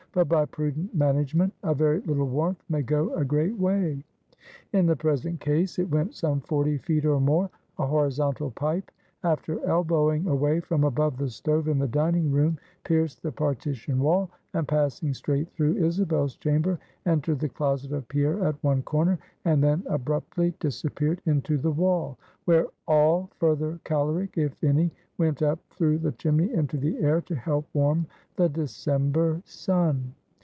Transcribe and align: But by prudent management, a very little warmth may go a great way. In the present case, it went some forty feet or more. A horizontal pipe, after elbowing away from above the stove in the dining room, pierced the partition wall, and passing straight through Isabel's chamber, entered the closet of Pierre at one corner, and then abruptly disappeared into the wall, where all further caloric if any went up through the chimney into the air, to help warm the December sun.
But 0.13 0.27
by 0.27 0.43
prudent 0.43 0.93
management, 0.93 1.53
a 1.63 1.73
very 1.73 2.01
little 2.01 2.27
warmth 2.27 2.61
may 2.67 2.81
go 2.81 3.13
a 3.15 3.23
great 3.23 3.57
way. 3.57 4.03
In 4.73 4.85
the 4.85 4.93
present 4.97 5.39
case, 5.39 5.79
it 5.79 5.89
went 5.89 6.15
some 6.15 6.41
forty 6.41 6.77
feet 6.79 7.05
or 7.05 7.21
more. 7.21 7.49
A 7.79 7.87
horizontal 7.87 8.51
pipe, 8.51 8.91
after 9.23 9.65
elbowing 9.65 10.27
away 10.27 10.59
from 10.59 10.83
above 10.83 11.15
the 11.15 11.29
stove 11.29 11.69
in 11.69 11.79
the 11.79 11.87
dining 11.87 12.29
room, 12.29 12.57
pierced 12.83 13.23
the 13.23 13.31
partition 13.31 13.99
wall, 14.01 14.29
and 14.53 14.67
passing 14.67 15.13
straight 15.13 15.49
through 15.53 15.77
Isabel's 15.77 16.35
chamber, 16.35 16.77
entered 17.05 17.39
the 17.39 17.47
closet 17.47 17.93
of 17.93 18.05
Pierre 18.09 18.43
at 18.43 18.61
one 18.61 18.81
corner, 18.81 19.17
and 19.45 19.63
then 19.63 19.81
abruptly 19.87 20.53
disappeared 20.59 21.21
into 21.25 21.57
the 21.57 21.71
wall, 21.71 22.17
where 22.43 22.67
all 22.85 23.29
further 23.39 23.79
caloric 23.85 24.37
if 24.37 24.61
any 24.61 24.91
went 25.17 25.41
up 25.43 25.59
through 25.69 25.99
the 25.99 26.11
chimney 26.13 26.51
into 26.51 26.77
the 26.77 26.97
air, 26.97 27.21
to 27.21 27.35
help 27.35 27.67
warm 27.73 28.07
the 28.37 28.49
December 28.49 29.39
sun. 29.45 30.13